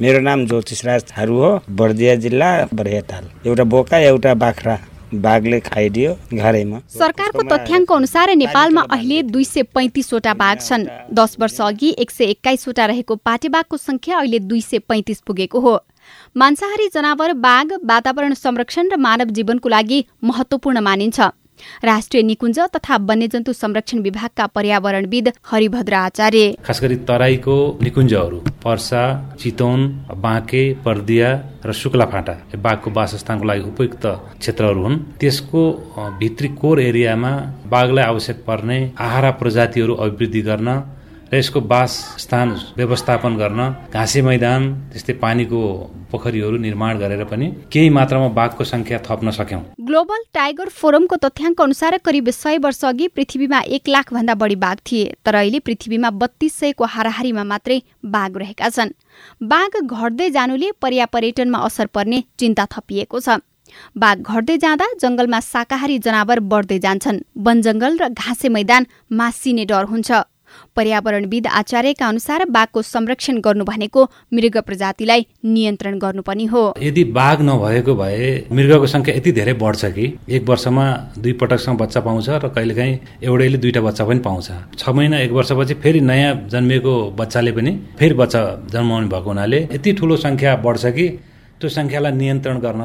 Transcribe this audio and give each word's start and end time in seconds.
मेरो 0.00 0.20
नाम 0.20 0.44
ज्योतिषराज 0.46 1.02
थारू 1.08 1.34
हो 1.38 1.48
बर्दिया 1.78 2.14
जिल्ला 2.16 2.46
बर्हेताल 2.74 3.24
एउटा 3.46 3.64
बोका 3.64 3.98
एउटा 4.00 4.32
बाख्रा। 4.34 4.78
बाघले 5.14 5.58
खाइदियो 5.60 6.12
घरैमा। 6.34 6.78
सरकारको 6.88 7.42
तथ्याङ्क 7.42 7.92
अनुसार 7.92 8.30
नेपालमा 8.34 8.82
अहिले 8.90 9.22
दुई 9.28 9.44
सय 9.44 9.62
पैँतिसवटा 9.74 10.34
बाघ 10.34 10.56
छन्। 10.60 10.86
दस 11.12 11.36
वर्ष 11.40 11.60
अघि 11.60 11.94
एक 11.98 12.10
सय 12.10 12.24
एक्काइसवटा 12.26 12.86
रहेको 12.86 13.16
पाटेबाघको 13.16 13.76
संख्या 13.76 14.18
अहिले 14.18 14.38
दुई 14.38 14.60
सय 14.60 14.78
पैँतिस 14.88 15.20
पुगेको 15.20 15.60
हो। 15.60 15.74
मांसाहारी 16.36 16.88
जनावर 16.94 17.32
बाघ 17.42 17.66
वातावरण 17.84 18.34
संरक्षण 18.34 18.88
र 18.92 18.96
मानव 18.96 19.36
जीवनको 19.36 19.68
लागि 19.68 20.04
महत्वपूर्ण 20.24 20.80
मानिन्छ। 20.80 21.20
राष्ट्रिय 21.84 22.22
निकुञ्ज 22.22 22.58
तथा 22.76 22.96
वन्यजन्तु 23.08 23.52
संरक्षण 23.52 23.98
विभागका 24.00 24.46
पर्यावरणविद 24.46 25.32
हरिभद्र 25.46 25.94
आचार्य। 25.94 26.52
खास 26.66 26.82
गरी 26.82 26.96
तराईको 27.08 27.56
निकुञ्जहरू 27.82 28.38
पर्सा 28.64 29.02
चितवन 29.40 29.80
बाँके 30.22 30.62
पर्दिया 30.84 31.30
र 31.66 31.72
शुक्ला 31.72 32.04
फाँटा 32.12 32.34
बाघको 32.58 32.90
वासस्थानको 32.90 33.44
लागि 33.44 33.62
उपयुक्त 33.70 34.06
क्षेत्रहरू 34.40 34.82
हुन्। 34.82 34.98
त्यसको 35.20 35.62
भित्री 36.20 36.48
कोर 36.60 36.80
एरियामा 36.80 37.32
बाघलाई 37.66 38.04
आवश्यक 38.04 38.44
पर्ने 38.46 38.78
आहारा 38.98 39.30
प्रजातिहरू 39.40 39.94
अभिवृद्धि 39.96 40.42
गर्न 40.42 40.68
र 41.32 41.36
यसको 41.36 41.60
बास 41.62 41.92
स्थान 42.18 42.48
व्यवस्थापन 42.76 43.36
गर्न 43.36 43.60
घाँसे 43.94 44.22
मैदान 44.22 44.62
त्यस्तै 44.90 45.12
पानीको 45.22 45.58
पोखरीहरू 46.10 46.56
निर्माण 46.58 46.98
गरेर 46.98 47.22
पनि 47.24 47.46
केही 47.72 47.88
मात्रामा 47.88 48.28
बाघको 48.34 48.64
संख्या 48.64 48.98
थप्न 49.06 49.30
सक्यौं। 49.30 49.60
ग्लोबल 49.80 50.22
टाइगर 50.34 50.68
फोरमको 50.74 51.16
तथ्याङ्क 51.16 51.60
अनुसार 51.60 51.96
करिब 52.04 52.30
सय 52.34 52.58
वर्ष 52.58 52.84
अघि 52.84 53.06
पृथ्वीमा 53.08 53.60
एक 53.76 53.88
लाख 53.88 54.12
भन्दा 54.12 54.34
बढी 54.34 54.56
बाघ 54.56 54.76
थिए 54.86 55.12
तर 55.24 55.34
अहिले 55.34 55.58
पृथ्वीमा 55.60 56.10
बत्तीस 56.18 56.58
सयको 56.58 56.84
हाराहारीमा 56.94 57.44
मात्रै 57.44 57.78
बाघ 58.06 58.30
रहेका 58.36 58.68
छन्। 58.68 58.90
बाघ 59.44 59.70
घट्दै 59.86 60.30
जानुले 60.30 60.72
पर्या 60.82 61.06
पर्यटनमा 61.06 61.58
असर 61.58 61.86
पर्ने 61.94 62.22
चिन्ता 62.38 62.66
थपिएको 62.74 63.20
छ। 63.20 63.38
बाघ 63.94 64.18
घट्दै 64.18 64.56
जाँदा 64.58 64.86
जंगलमा 64.98 65.40
शाकाहारी 65.46 65.98
जनावर 66.02 66.40
बढ्दै 66.50 66.78
जान्छन्। 66.80 67.22
वन 67.38 67.62
जंगल 67.62 67.98
र 68.02 68.08
घाँसे 68.10 68.48
मैदान 68.48 68.86
मासिने 69.12 69.64
डर 69.70 69.84
हुन्छ। 69.94 70.10
पर्यावरणविद 70.76 71.46
आचार्यका 71.46 72.06
अनुसार 72.08 72.44
बाघको 72.50 72.82
संरक्षण 72.84 73.38
गर्नु 73.40 73.64
भनेको 73.64 74.04
मृग 74.34 74.56
प्रजातिलाई 74.66 75.26
नियन्त्रण 75.44 75.98
गर्नु 75.98 76.22
पनि 76.22 76.44
हो। 76.44 76.62
यदि 76.82 77.04
बाघ 77.12 77.36
नभएको 77.42 77.94
भए 77.94 78.28
मृगको 78.52 78.86
संख्या 78.86 79.14
यति 79.14 79.32
धेरै 79.32 79.52
बढ्छ 79.54 79.84
कि 79.86 80.12
एक 80.28 80.48
वर्षमा 80.48 80.86
दुई 81.18 81.32
पटकसम्म 81.32 81.76
बच्चा 81.76 82.00
पाउँछ 82.00 82.28
र 82.28 82.48
कहिलेकाहीँ 82.48 82.98
एउटैले 83.22 83.58
दुईटा 83.58 83.80
बच्चा 83.80 84.04
पनि 84.04 84.20
पाउँछ। 84.20 84.50
छ 84.78 84.88
महिना 84.90 85.18
एक 85.20 85.32
वर्षपछि 85.32 85.74
फेरि 85.74 86.00
नयाँ 86.02 86.34
जन्मिएको 86.48 86.94
बच्चाले 87.18 87.52
पनि 87.52 87.78
फेरि 87.98 88.14
बच्चा 88.14 88.44
जन्माउने 88.72 89.08
भएको 89.08 89.28
हुनाले 89.30 89.68
यति 89.72 89.92
ठुलो 89.92 90.16
संख्या 90.16 90.56
बढ्छ 90.56 90.86
कि 90.86 91.08
त्यो 91.60 91.68
सङ्ख्यालाई 91.68 92.12
नियन्त्रण 92.16 92.58
गर्न 92.58 92.82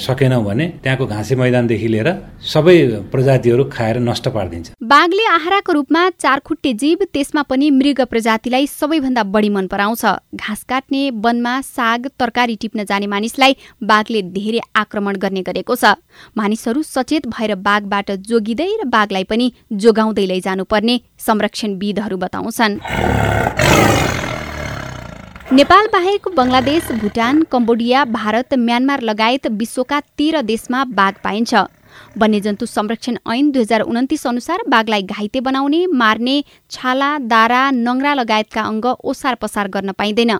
सकेनौँ 0.00 0.42
भने 0.44 0.66
त्यहाँको 0.82 1.06
घाँसे 1.06 1.34
मैदानदेखि 1.36 1.88
लिएर 1.88 2.08
सबै 2.52 2.76
प्रजातिहरू 3.12 3.64
खाएर 3.68 3.96
नष्ट 4.00 4.28
पारिदिन्छ। 4.32 4.72
बाघले 4.82 5.24
आहाराको 5.28 5.72
रूपमा 5.72 6.02
चारखुट्टे 6.16 6.72
जीव 6.82 7.04
त्यसमा 7.12 7.42
पनि 7.44 7.70
मृग 7.70 8.00
प्रजातिलाई 8.08 8.66
सबैभन्दा 8.66 9.22
बढी 9.34 9.48
मन 9.52 9.66
पराउँछ। 9.68 10.04
घाँस 10.34 10.62
काट्ने 10.64 11.02
वनमा 11.24 11.54
साग 11.60 12.06
तरकारी 12.16 12.56
टिप्न 12.56 12.84
जाने 12.88 13.06
मानिसलाई 13.06 13.56
बाघले 13.84 14.22
धेरै 14.32 14.60
आक्रमण 14.74 15.16
गर्ने 15.20 15.42
गरेको 15.44 15.74
छ। 15.76 16.00
मानिसहरू 16.36 16.82
सचेत 16.84 17.28
भएर 17.28 17.54
बाघबाट 17.60 18.10
जोगिँदै 18.24 18.70
र 18.80 18.88
बाघलाई 18.88 19.24
पनि 19.28 19.52
जोगाउँदै 19.76 20.26
लैजानुपर्ने 20.26 20.96
संरक्षणविदहरू 21.20 22.16
बताउँछन्। 22.16 22.80
नेपाल 25.52 25.86
बाहेक 25.86 26.26
बङ्गलादेश 26.36 26.90
भुटान 27.00 27.42
कम्बोडिया 27.50 28.04
भारत 28.04 28.54
म्यानमार 28.58 29.00
लगायत 29.00 29.46
विश्वका 29.58 29.98
तेह्र 30.18 30.40
देशमा 30.42 30.82
बाघ 30.90 31.12
पाइन्छ। 31.24 31.54
वन्यजन्तु 32.18 32.66
संरक्षण 32.66 33.18
ऐन 33.32 33.50
दुई 33.50 33.62
हजार 33.62 33.80
उन्तिस 33.82 34.26
अनुसार 34.26 34.62
बाघलाई 34.68 35.02
घाइते 35.04 35.40
बनाउने 35.40 35.86
मार्ने 35.94 36.34
छाला 36.70 37.10
दारा 37.32 37.60
नङ्रा 37.76 38.14
लगायतका 38.14 38.62
अङ्ग 38.62 38.86
ओसार 39.04 39.34
पसार 39.34 39.68
गर्न 39.68 39.92
पाइँदैन। 39.92 40.32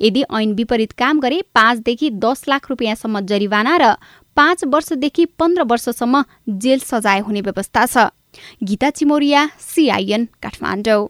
यदि 0.00 0.24
ऐन 0.30 0.54
विपरीत 0.54 0.92
काम 0.98 1.20
गरे 1.20 1.40
पाँचदेखि 1.54 2.10
दस 2.24 2.42
लाख 2.48 2.66
रुपियाँसम्म 2.70 3.20
जरिवाना 3.30 3.76
र 3.76 3.92
पाँच 4.36 4.64
वर्षदेखि 4.74 5.24
पन्ध्र 5.38 5.62
वर्षसम्म 5.70 6.24
जेल 6.58 6.80
सजाय 6.80 7.20
हुने 7.20 7.40
व्यवस्था 7.46 7.86
छ। 7.86 8.10
गीता 8.64 8.90
चिमोरिया 8.90 9.48
सिआइएन 9.68 10.28
काठमाडौँ। 10.42 11.06